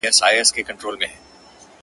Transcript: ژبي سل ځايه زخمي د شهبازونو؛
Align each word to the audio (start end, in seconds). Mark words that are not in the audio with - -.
ژبي 0.03 0.11
سل 0.11 0.15
ځايه 0.19 0.43
زخمي 0.47 0.61
د 0.63 0.67
شهبازونو؛ 0.69 1.09